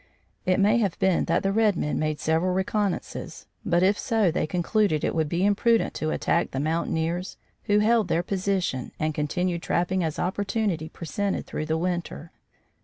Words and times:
It 0.47 0.59
may 0.59 0.79
have 0.79 0.97
been 0.97 1.25
that 1.25 1.43
the 1.43 1.51
red 1.53 1.75
men 1.75 1.99
made 1.99 2.19
several 2.19 2.55
reconnaissances, 2.55 3.45
but, 3.63 3.83
if 3.83 3.99
so, 3.99 4.31
they 4.31 4.47
concluded 4.47 5.03
it 5.03 5.13
would 5.13 5.29
be 5.29 5.45
imprudent 5.45 5.93
to 5.93 6.09
attack 6.09 6.49
the 6.49 6.59
mountaineers 6.59 7.37
who 7.65 7.77
held 7.77 8.07
their 8.07 8.23
position 8.23 8.93
and 8.99 9.13
continued 9.13 9.61
trapping 9.61 10.03
as 10.03 10.17
opportunity 10.17 10.89
presented 10.89 11.45
through 11.45 11.67
the 11.67 11.77
winter. 11.77 12.31